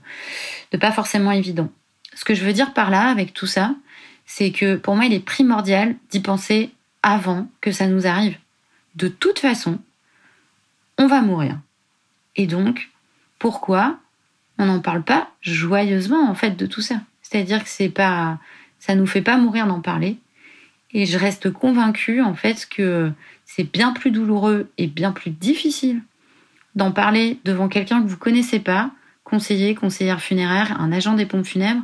[0.70, 1.68] de pas forcément évident.
[2.14, 3.74] Ce que je veux dire par là, avec tout ça,
[4.26, 6.70] c'est que pour moi, il est primordial d'y penser
[7.02, 8.38] avant que ça nous arrive.
[8.94, 9.80] De toute façon,
[10.96, 11.58] on va mourir.
[12.36, 12.90] Et donc,
[13.40, 13.98] pourquoi
[14.58, 17.00] on n'en parle pas joyeusement en fait de tout ça?
[17.22, 18.38] C'est-à-dire que c'est pas,
[18.78, 20.16] ça nous fait pas mourir d'en parler.
[20.92, 23.10] Et je reste convaincue en fait que
[23.44, 26.00] c'est bien plus douloureux et bien plus difficile
[26.74, 28.90] d'en parler devant quelqu'un que vous connaissez pas,
[29.24, 31.82] conseiller, conseillère funéraire, un agent des pompes funèbres,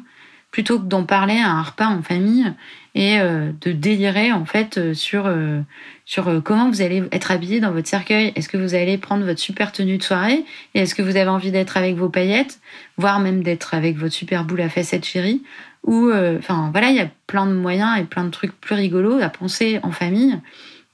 [0.51, 2.53] plutôt que d'en parler à un repas en famille
[2.95, 5.61] et euh, de délirer en fait euh, sur euh,
[6.43, 8.33] comment vous allez être habillé dans votre cercueil.
[8.37, 11.29] Est-ce que vous allez prendre votre super tenue de soirée et est-ce que vous avez
[11.29, 12.61] envie d'être avec vos paillettes,
[12.97, 15.43] voire même d'être avec votre super boule à facettes chérie?
[15.87, 19.21] Ou enfin voilà, il y a plein de moyens et plein de trucs plus rigolos
[19.21, 20.39] à penser en famille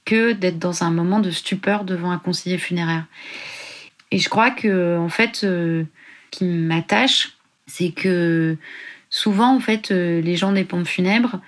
[0.05, 3.05] que d'être dans un moment de stupeur devant un conseiller funéraire.
[4.11, 5.85] Et je crois que en fait, ce
[6.31, 7.33] qui m'attache,
[7.67, 8.57] c'est que
[9.09, 11.39] souvent, en fait, euh, les gens des pompes funèbres,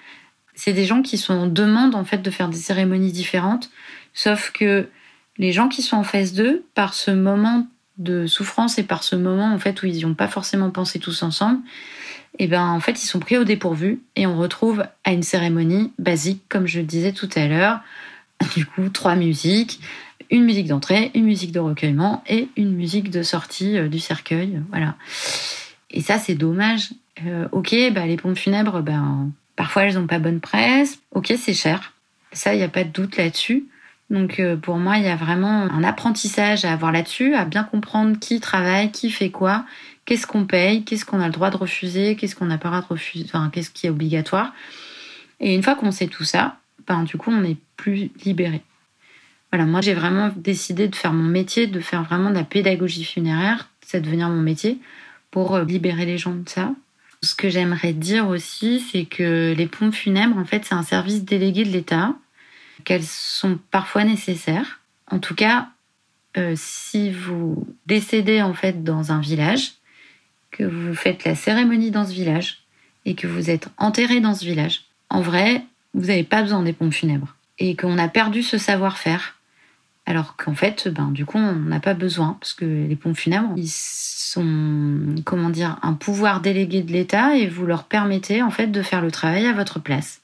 [0.54, 3.70] c'est des gens qui sont en demande, en fait, de faire des cérémonies différentes.
[4.14, 4.88] Sauf que
[5.38, 9.16] les gens qui sont en phase 2, par ce moment de souffrance et par ce
[9.16, 11.60] moment, en fait, où ils n'y ont pas forcément pensé tous ensemble,
[12.38, 15.24] et eh ben, en fait, ils sont pris au dépourvu et on retrouve à une
[15.24, 17.80] cérémonie basique, comme je le disais tout à l'heure.
[18.56, 19.80] Du coup, trois musiques,
[20.30, 24.60] une musique d'entrée, une musique de recueillement et une musique de sortie euh, du cercueil.
[24.70, 24.96] Voilà.
[25.90, 26.90] Et ça, c'est dommage.
[27.26, 31.00] Euh, ok, bah, les pompes funèbres, ben, parfois elles n'ont pas bonne presse.
[31.12, 31.94] Ok, c'est cher.
[32.34, 33.66] Ça, il n'y a pas de doute là-dessus.
[34.10, 37.64] Donc euh, pour moi, il y a vraiment un apprentissage à avoir là-dessus, à bien
[37.64, 39.66] comprendre qui travaille, qui fait quoi,
[40.06, 42.76] qu'est-ce qu'on paye, qu'est-ce qu'on a le droit de refuser, qu'est-ce qu'on n'a pas le
[42.76, 44.54] droit de refuser, enfin qu'est-ce qui est obligatoire.
[45.40, 48.62] Et une fois qu'on sait tout ça, ben du coup, on est plus libéré.
[49.52, 53.04] Voilà, moi j'ai vraiment décidé de faire mon métier, de faire vraiment de la pédagogie
[53.04, 54.80] funéraire, c'est devenir mon métier
[55.32, 56.72] pour euh, libérer les gens de ça.
[57.22, 61.24] Ce que j'aimerais dire aussi, c'est que les pompes funèbres, en fait, c'est un service
[61.24, 62.16] délégué de l'État,
[62.84, 64.82] qu'elles sont parfois nécessaires.
[65.10, 65.70] En tout cas,
[66.38, 69.74] euh, si vous décédez en fait dans un village,
[70.56, 72.64] que vous faites la cérémonie dans ce village
[73.06, 75.64] et que vous êtes enterré dans ce village, en vrai,
[75.94, 79.36] vous n'avez pas besoin des pompes funèbres et qu'on a perdu ce savoir-faire.
[80.06, 83.54] Alors qu'en fait, ben, du coup, on n'a pas besoin parce que les pompes funèbres,
[83.58, 83.70] ils
[85.24, 89.02] comment dire, un pouvoir délégué de l'État et vous leur permettez en fait de faire
[89.02, 90.22] le travail à votre place.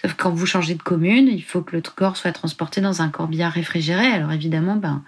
[0.00, 3.02] Sauf que quand vous changez de commune, il faut que le corps soit transporté dans
[3.02, 4.06] un corbillard réfrigéré.
[4.06, 5.02] Alors évidemment, ben,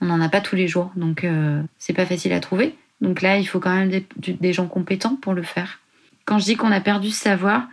[0.00, 2.74] on n'en a pas tous les jours, donc euh, c'est pas facile à trouver.
[3.00, 5.80] Donc là, il faut quand même des, gens compétents pour le faire.
[6.24, 7.66] Quand je dis qu'on a perdu ce savoir,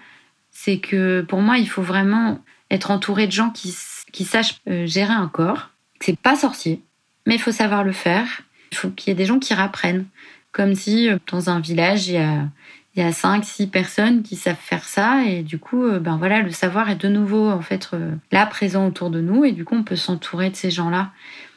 [0.51, 3.75] c'est que pour moi, il faut vraiment être entouré de gens qui,
[4.11, 5.69] qui sachent euh, gérer un corps.
[5.99, 6.81] C'est pas sorcier,
[7.25, 10.05] mais il faut savoir le faire il faut qu'il y ait des gens qui rapprennent.
[10.51, 12.47] Comme si euh, dans un village, il y a,
[12.95, 16.17] il y a cinq, six personnes qui savent faire ça et du coup, euh, ben
[16.17, 17.89] voilà, le savoir est de nouveau en fait
[18.31, 21.11] là présent autour de nous et du coup, on peut s'entourer de ces gens-là.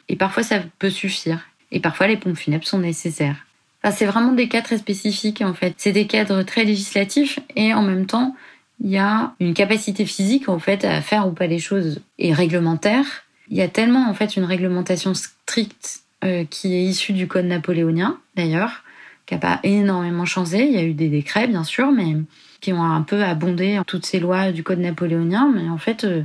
[0.07, 1.47] Et parfois, ça peut suffire.
[1.71, 3.45] Et parfois, les pompes funèbres sont nécessaires.
[3.91, 5.75] C'est vraiment des cas très spécifiques en fait.
[5.77, 8.35] C'est des cadres très législatifs et en même temps,
[8.83, 12.33] il y a une capacité physique en fait à faire ou pas les choses et
[12.33, 13.05] réglementaire.
[13.49, 17.45] Il y a tellement en fait une réglementation stricte euh, qui est issu du code
[17.45, 18.83] napoléonien d'ailleurs,
[19.25, 20.65] qui n'a pas énormément changé.
[20.65, 22.15] Il y a eu des décrets bien sûr, mais
[22.61, 25.51] qui ont un peu abondé toutes ces lois du code napoléonien.
[25.53, 26.23] Mais en fait, euh,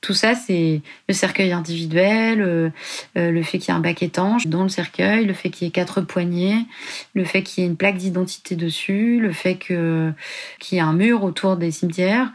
[0.00, 2.70] tout ça, c'est le cercueil individuel, euh,
[3.16, 5.68] le fait qu'il y ait un bac étanche dans le cercueil, le fait qu'il y
[5.68, 6.66] ait quatre poignées,
[7.14, 10.14] le fait qu'il y ait une plaque d'identité dessus, le fait qu'il
[10.72, 12.32] y ait un mur autour des cimetières.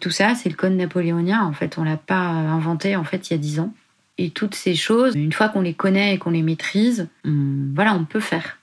[0.00, 1.42] tout ça, c'est le code napoléonien.
[1.42, 3.74] En fait, on l'a pas inventé en fait il y a dix ans.
[4.18, 8.04] Et toutes ces choses, une fois qu'on les connaît et qu'on les maîtrise, voilà, on
[8.04, 8.58] peut faire.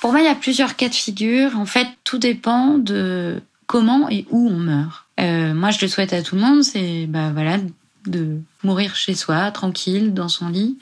[0.00, 1.58] Pour moi, il y a plusieurs cas de figure.
[1.58, 5.06] En fait, tout dépend de comment et où on meurt.
[5.20, 7.58] Euh, moi, je le souhaite à tout le monde, c'est bah voilà
[8.06, 10.78] de mourir chez soi, tranquille, dans son lit.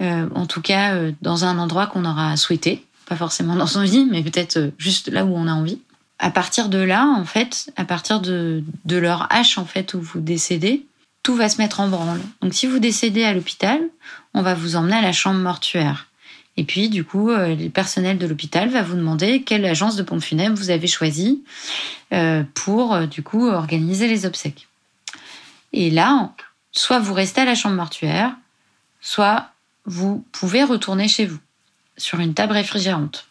[0.00, 3.82] Euh, en tout cas, euh, dans un endroit qu'on aura souhaité, pas forcément dans son
[3.82, 5.80] lit, mais peut-être juste là où on a envie
[6.22, 10.00] à partir de là, en fait, à partir de, de leur H, en fait, où
[10.00, 10.86] vous décédez,
[11.24, 12.20] tout va se mettre en branle.
[12.40, 13.80] Donc, si vous décédez à l'hôpital,
[14.32, 16.06] on va vous emmener à la chambre mortuaire,
[16.56, 20.02] Et puis, du coup, euh, le personnel de l'hôpital va vous demander quelle agence de
[20.02, 21.42] pompe funèbre vous avez choisi
[22.12, 24.68] euh, pour, euh, du coup, organiser les obsèques.
[25.72, 26.32] Et là,
[26.72, 28.34] soit vous restez à la chambre mortuaire,
[29.00, 29.48] soit
[29.86, 31.38] vous pouvez retourner chez vous
[31.96, 33.26] sur une table réfrigérante.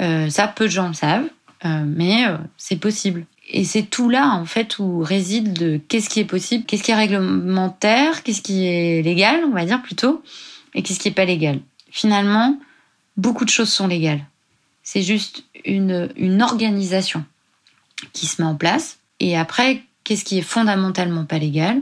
[0.00, 1.28] ça, peu de gens le savent,
[1.64, 2.24] mais
[2.56, 3.24] c'est possible.
[3.50, 6.90] Et c'est tout là, en fait, où réside de qu'est-ce qui est possible, qu'est-ce qui
[6.90, 10.22] est réglementaire, qu'est-ce qui est légal, on va dire plutôt,
[10.74, 11.60] et qu'est-ce qui est pas légal.
[11.94, 12.58] Finalement,
[13.16, 14.26] beaucoup de choses sont légales.
[14.82, 17.24] C'est juste une, une organisation
[18.12, 18.98] qui se met en place.
[19.20, 21.80] Et après, qu'est-ce qui est fondamentalement pas légal?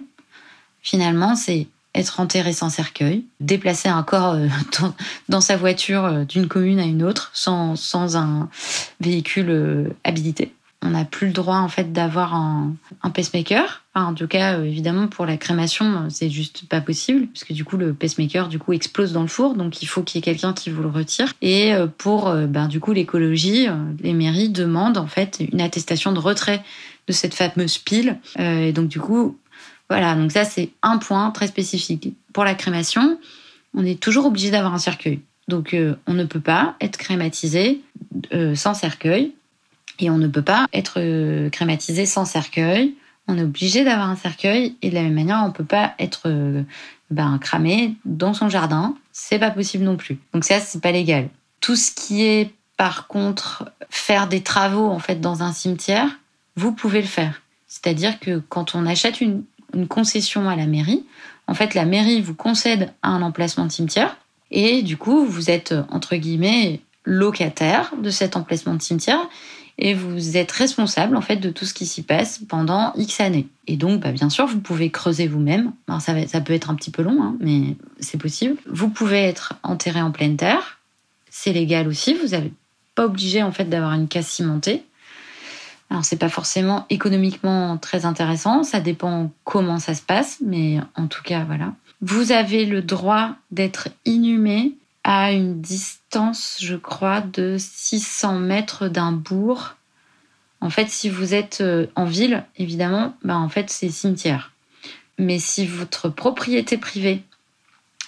[0.83, 4.49] Finalement, c'est être enterré sans cercueil, déplacer un corps euh,
[5.31, 7.75] dans, sa voiture euh, d'une commune à une autre sans,
[8.15, 8.51] un
[9.01, 12.75] véhicule euh, habilité on n'a plus le droit en fait d'avoir un,
[13.15, 13.85] pacemaker.
[13.95, 17.65] en tout cas, euh, évidemment, pour la crémation, c'est juste pas possible parce que du
[17.65, 20.23] coup, le pacemaker du coup explose dans le four, donc il faut qu'il y ait
[20.23, 21.33] quelqu'un qui vous le retire.
[21.41, 23.69] Et euh, pour euh, ben, du coup l'écologie,
[24.01, 26.63] les mairies demandent en fait une attestation de retrait
[27.07, 28.19] de cette fameuse pile.
[28.39, 29.39] et donc du coup,
[29.89, 30.15] voilà.
[30.15, 32.15] Donc ça, c'est un point très spécifique.
[32.33, 33.19] Pour la crémation,
[33.75, 35.21] on est toujours obligé d'avoir un cercueil.
[35.49, 37.83] Donc on ne peut pas être crématisé
[38.55, 39.33] sans cercueil.
[40.03, 42.95] Et on ne peut pas être euh, crématisé sans cercueil.
[43.29, 45.95] On est obligé d'avoir un cercueil et de la même manière, on ne peut pas
[46.01, 46.65] être euh,
[47.11, 48.97] ben, cramé dans son jardin.
[49.13, 50.19] C'est pas possible non plus.
[50.35, 51.29] Donc ça, c'est pas légal.
[51.61, 56.09] Tout ce qui est, par contre, faire des travaux en fait dans un cimetière,
[56.57, 57.41] vous pouvez le faire.
[57.69, 59.45] C'est-à-dire que quand on achète une,
[59.89, 61.07] concession à la mairie,
[61.47, 64.19] en fait, la mairie vous concède un emplacement de cimetière
[64.51, 69.29] et du coup, vous êtes entre guillemets locataire de cet emplacement de cimetière
[69.79, 73.49] et vous êtes responsable en fait de tout ce qui s'y passe pendant X années.
[73.67, 75.73] Et donc, bah, bien sûr, vous pouvez creuser vous-même.
[76.01, 78.57] ça, ça peut être un petit peu long, hein, mais c'est possible.
[78.67, 80.79] Vous pouvez être enterré en pleine terre.
[81.31, 82.15] C'est légal aussi.
[82.15, 82.53] Vous n'êtes
[82.95, 84.85] pas obligé en fait d'avoir une case cimentée.
[85.91, 91.07] Alors c'est pas forcément économiquement très intéressant, ça dépend comment ça se passe, mais en
[91.07, 91.75] tout cas voilà.
[92.01, 94.73] Vous avez le droit d'être inhumé
[95.05, 99.75] à une distance, je crois, de 600 mètres d'un bourg.
[100.61, 104.53] En fait, si vous êtes euh, en ville, évidemment, bah en fait, c'est cimetière.
[105.19, 107.23] Mais si votre propriété privée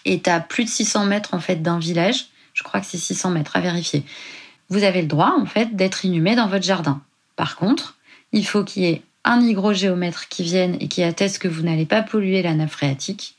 [0.04, 3.30] est à plus de 600 mètres en fait d'un village, je crois que c'est 600
[3.30, 4.04] mètres à vérifier,
[4.68, 7.02] vous avez le droit en fait d'être inhumé dans votre jardin.
[7.36, 7.96] Par contre,
[8.32, 11.86] il faut qu'il y ait un hygrogéomètre qui vienne et qui atteste que vous n'allez
[11.86, 13.36] pas polluer la nappe phréatique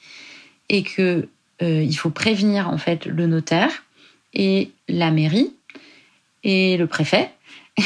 [0.69, 1.27] et que
[1.61, 3.83] euh, il faut prévenir en fait le notaire
[4.33, 5.53] et la mairie
[6.43, 7.31] et le préfet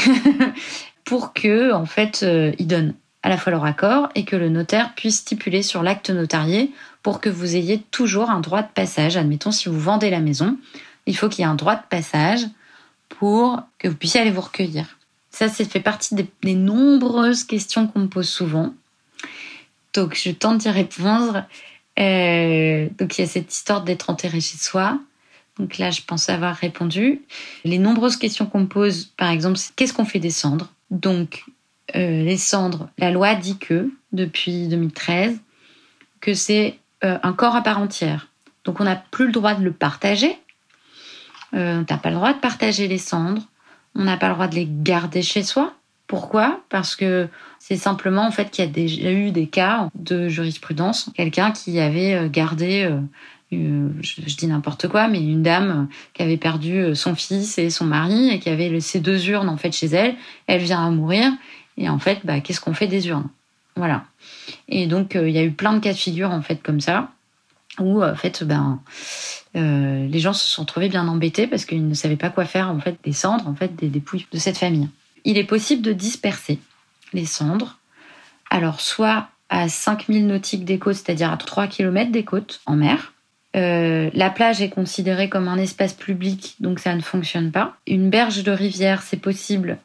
[1.03, 4.49] pour que en fait euh, ils donnent à la fois leur accord et que le
[4.49, 6.71] notaire puisse stipuler sur l'acte notarié
[7.03, 9.17] pour que vous ayez toujours un droit de passage.
[9.17, 10.57] Admettons si vous vendez la maison,
[11.05, 12.41] il faut qu'il y ait un droit de passage
[13.09, 14.97] pour que vous puissiez aller vous recueillir.
[15.31, 18.73] Ça, ça fait partie des, des nombreuses questions qu'on me pose souvent.
[19.93, 21.43] Donc, je tente d'y répondre.
[21.99, 24.99] Euh, donc il y a cette histoire d'être enterré chez soi.
[25.57, 27.21] Donc là, je pense avoir répondu.
[27.65, 30.71] Les nombreuses questions qu'on me pose, par exemple, c'est qu'est-ce qu'on fait des cendres?
[30.89, 31.43] Donc
[31.95, 35.37] euh, les cendres, la loi dit que depuis 2013
[36.21, 38.27] que c'est euh, un corps à part entière.
[38.63, 40.37] Donc on n'a plus le droit de le partager.
[41.53, 43.41] on n'a pas le droit de partager les cendres.
[43.95, 45.73] On n'a pas le droit de les garder chez soi.
[46.07, 46.61] Pourquoi?
[46.69, 47.27] Parce que
[47.69, 51.79] c'est simplement en fait qu'il y a déjà eu des cas de jurisprudence, quelqu'un qui
[51.79, 52.99] avait euh, gardé euh,
[53.53, 57.85] euh, je, dis n'importe quoi, mais une dame qui avait perdu son fils et son
[57.85, 60.15] mari et qui avait laissé deux urnes en fait chez elle.
[60.47, 61.31] Elle vient à mourir
[61.77, 63.27] et en fait, bah, qu'est-ce qu'on fait des urnes?
[63.75, 64.03] Voilà.
[64.67, 67.11] Et donc il y a eu plein de cas de figure en fait comme ça
[67.79, 68.79] où en fait ben
[69.53, 72.79] les gens se sont trouvés bien embêtés parce qu'ils ne savaient pas quoi faire en
[72.79, 74.89] fait des cendres en fait des dépouilles de cette famille
[75.23, 76.59] il est possible de disperser
[77.13, 77.77] les cendres.
[78.49, 83.13] Alors, soit à 5000 nautiques des côtes, c'est-à-dire à 3 km des côtes en mer.
[83.55, 87.75] Euh, la plage est considérée comme un espace public, donc ça ne fonctionne pas.
[87.87, 89.79] Une berge de rivière, c'est possible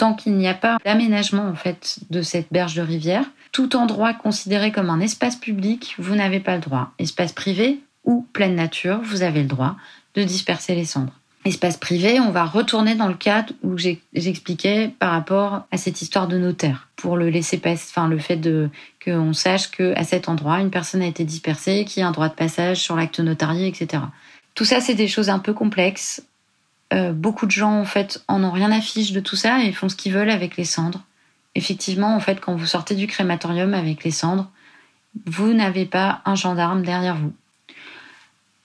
[0.00, 3.24] tant qu'il n'y a pas d'aménagement en fait de cette berge de rivière.
[3.52, 6.92] Tout endroit considéré comme un espace public, vous n'avez pas le droit.
[6.98, 9.76] Espace privé ou pleine nature, vous avez le droit
[10.14, 15.12] de disperser les cendres espace privé, on va retourner dans le cadre où j'expliquais par
[15.12, 18.68] rapport à cette histoire de notaire pour le laisser passer, enfin le fait de
[19.02, 22.28] qu'on sache que à cet endroit une personne a été dispersée, qui a un droit
[22.28, 24.02] de passage sur l'acte notarié, etc.
[24.54, 26.22] Tout ça, c'est des choses un peu complexes.
[26.92, 29.88] Euh, beaucoup de gens en fait en ont rien à de tout ça et font
[29.88, 31.02] ce qu'ils veulent avec les cendres.
[31.54, 34.50] Effectivement, en fait, quand vous sortez du crématorium avec les cendres,
[35.26, 37.32] vous n'avez pas un gendarme derrière vous.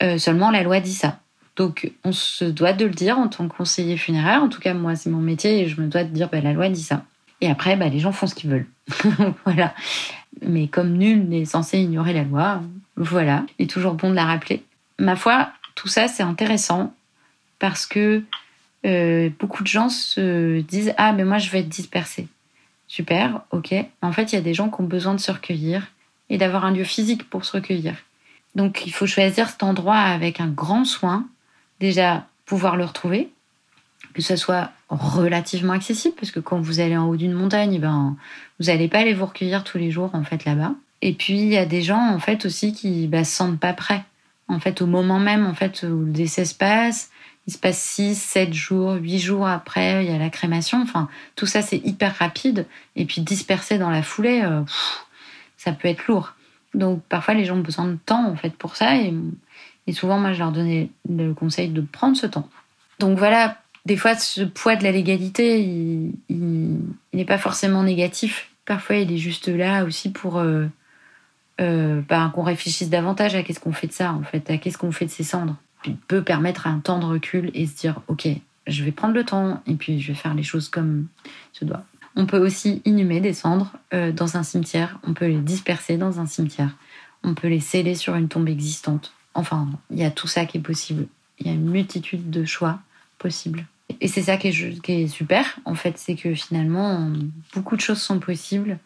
[0.03, 1.19] Euh, seulement, la loi dit ça.
[1.55, 4.43] Donc, on se doit de le dire en tant que conseiller funéraire.
[4.43, 6.53] En tout cas, moi, c'est mon métier et je me dois de dire, bah, la
[6.53, 7.03] loi dit ça.
[7.41, 8.67] Et après, bah, les gens font ce qu'ils veulent.
[9.45, 9.73] voilà.
[10.41, 12.61] Mais comme nul n'est censé ignorer la loi,
[12.97, 13.45] voilà.
[13.57, 14.63] Il est toujours bon de la rappeler.
[14.99, 16.93] Ma foi, tout ça, c'est intéressant
[17.59, 18.23] parce que
[18.85, 22.27] euh, beaucoup de gens se disent Ah, mais moi, je vais être dispersé.
[22.87, 23.73] Super, ok.
[24.01, 25.87] En fait, il y a des gens qui ont besoin de se recueillir
[26.29, 27.95] et d'avoir un lieu physique pour se recueillir.
[28.55, 31.27] Donc, il faut choisir cet endroit avec un grand soin.
[31.79, 33.29] Déjà, pouvoir le retrouver,
[34.13, 38.15] que ce soit relativement accessible, parce que quand vous allez en haut d'une montagne, ben,
[38.59, 40.73] vous n'allez pas aller vous recueillir tous les jours, en fait, là-bas.
[41.01, 43.73] Et puis, il y a des gens, en fait, aussi qui bah, se sentent pas
[43.73, 44.03] prêts.
[44.47, 47.09] En fait, au moment même, en fait, où le décès se passe,
[47.47, 50.81] il se passe 6, 7 jours, 8 jours après, il y a la crémation.
[50.81, 52.65] Enfin, tout ça, c'est hyper rapide.
[52.95, 54.61] Et puis, dispersé dans la foulée, euh,
[55.57, 56.33] ça peut être lourd.
[56.73, 58.95] Donc, parfois, les gens ont besoin de temps, en fait, pour ça.
[59.93, 62.49] Souvent, moi, je leur donnais le conseil de prendre ce temps.
[62.99, 66.79] Donc, voilà, des fois, ce poids de la légalité, il
[67.13, 68.49] n'est pas forcément négatif.
[68.65, 70.65] Parfois, il est juste là aussi pour euh,
[71.61, 74.77] euh, bah, qu'on réfléchisse davantage à qu'est-ce qu'on fait de ça, en fait, à qu'est-ce
[74.77, 75.55] qu'on fait de ces cendres.
[75.85, 78.27] Il peut permettre un temps de recul et se dire, ok,
[78.67, 81.07] je vais prendre le temps et puis je vais faire les choses comme
[81.53, 81.83] se doit.
[82.15, 86.19] On peut aussi inhumer des cendres euh, dans un cimetière, on peut les disperser dans
[86.19, 86.75] un cimetière,
[87.23, 89.13] on peut les sceller sur une tombe existante.
[89.35, 91.07] Enfin, il y a tout ça qui est possible.
[91.39, 92.79] Il y a une multitude de choix
[93.17, 93.65] possibles.
[94.01, 97.11] Et c'est ça qui est, super, en fait, c'est que finalement,
[97.53, 98.79] beaucoup de choses sont possibles.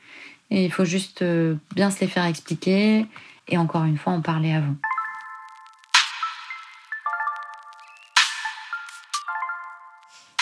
[0.50, 3.06] Et il faut juste euh, bien se les faire expliquer
[3.48, 4.76] et encore une fois en parler avant.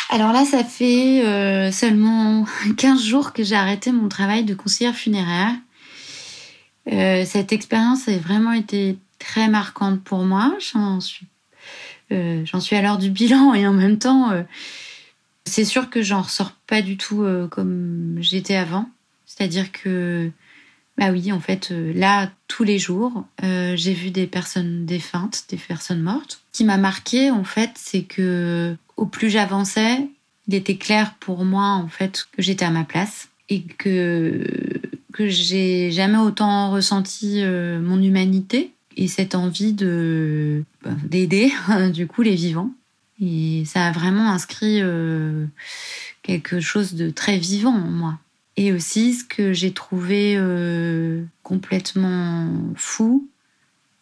[0.10, 2.45] Alors là, ça fait euh, seulement
[2.78, 5.53] 15 jours que j'ai arrêté mon travail de conseillère funéraire.
[6.91, 10.55] Euh, cette expérience a vraiment été très marquante pour moi.
[10.59, 11.28] J'en suis
[12.11, 14.43] euh, suis à l'heure du bilan et en même temps, euh,
[15.45, 18.89] c'est sûr que j'en ressors pas du tout euh, comme j'étais avant.
[19.26, 20.32] C'est-à-dire que,
[20.97, 26.01] bah oui, en fait, là, tous les jours, j'ai vu des personnes défuntes, des personnes
[26.01, 26.41] mortes.
[26.53, 30.07] Ce qui m'a marqué, en fait, c'est que au plus j'avançais,
[30.47, 34.43] il était clair pour moi, en fait, que j'étais à ma place et que
[35.13, 41.54] que j'ai jamais autant ressenti mon humanité et cette envie de bah, d'aider
[41.93, 42.72] du coup les vivants.
[43.22, 45.45] Et ça a vraiment inscrit euh,
[46.24, 48.20] quelque chose de très vivant en moi.
[48.58, 53.28] Et aussi ce que j'ai trouvé euh, complètement fou,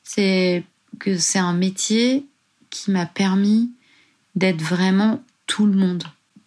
[0.04, 0.64] c'est
[1.00, 2.26] que c'est un métier
[2.70, 3.70] qui m'a permis
[4.36, 6.04] d'être vraiment tout le monde,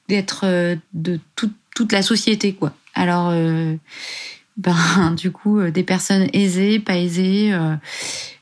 [0.09, 2.75] d'être euh, de toute la société quoi.
[2.95, 3.31] Alors
[4.57, 7.55] ben du coup des personnes aisées, pas aisées,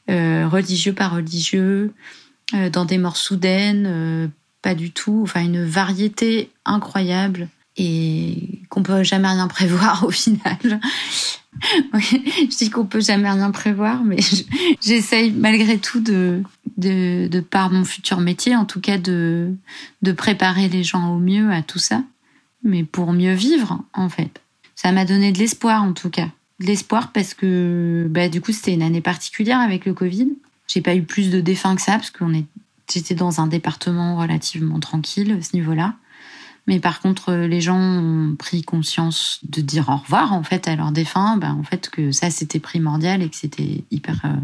[0.08, 1.92] religieux pas religieux,
[2.54, 4.28] euh, dans des morts soudaines, euh,
[4.62, 5.20] pas du tout.
[5.24, 10.58] Enfin, une variété incroyable et qu'on peut jamais rien prévoir au final.
[11.94, 14.18] je dis qu'on peut jamais rien prévoir, mais
[14.80, 16.42] j'essaye malgré tout de,
[16.76, 19.52] de, de par mon futur métier, en tout cas de,
[20.02, 22.04] de préparer les gens au mieux à tout ça,
[22.62, 24.40] mais pour mieux vivre en fait.
[24.76, 26.28] Ça m'a donné de l'espoir en tout cas
[26.60, 30.28] de l'espoir parce que bah, du coup c'était une année particulière avec le Covid.
[30.66, 32.46] J'ai pas eu plus de défunts que ça parce qu'on est
[32.92, 35.94] j'étais dans un département relativement tranquille à ce niveau-là.
[36.68, 40.74] Mais par contre, les gens ont pris conscience de dire au revoir en fait à
[40.74, 44.34] leurs défunts, bah, en fait que ça c'était primordial et que c'était hyper euh,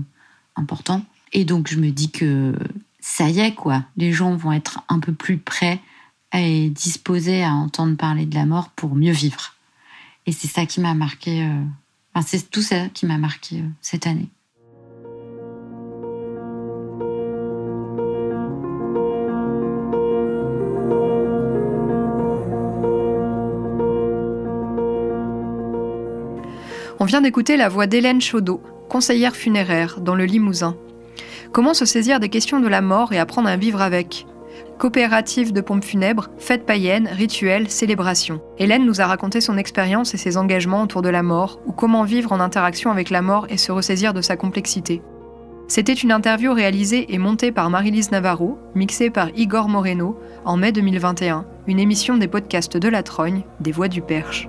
[0.56, 1.04] important.
[1.32, 2.54] Et donc je me dis que
[3.00, 5.80] ça y est quoi, les gens vont être un peu plus prêts
[6.32, 9.54] et disposés à entendre parler de la mort pour mieux vivre.
[10.26, 11.64] Et c'est ça qui m'a marqué euh,
[12.20, 14.28] c'est tout ça qui m'a marqué euh, cette année.
[27.00, 30.76] On vient d'écouter la voix d'Hélène Chaudot, conseillère funéraire dans le Limousin.
[31.50, 34.26] Comment se saisir des questions de la mort et apprendre à vivre avec?
[34.82, 38.40] Coopérative de pompes funèbres, fêtes païennes, rituels, célébrations.
[38.58, 42.02] Hélène nous a raconté son expérience et ses engagements autour de la mort, ou comment
[42.02, 45.00] vivre en interaction avec la mort et se ressaisir de sa complexité.
[45.68, 50.72] C'était une interview réalisée et montée par Marie-Lise Navarro, mixée par Igor Moreno, en mai
[50.72, 54.48] 2021, une émission des podcasts de la Trogne, des Voix du Perche.